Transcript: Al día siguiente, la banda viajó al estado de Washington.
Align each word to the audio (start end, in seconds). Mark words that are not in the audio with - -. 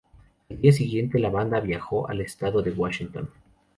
Al 0.49 0.59
día 0.59 0.71
siguiente, 0.73 1.19
la 1.19 1.29
banda 1.29 1.59
viajó 1.59 2.09
al 2.09 2.21
estado 2.21 2.63
de 2.63 2.71
Washington. 2.71 3.29